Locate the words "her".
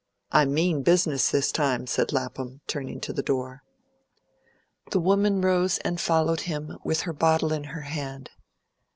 7.01-7.13, 7.65-7.81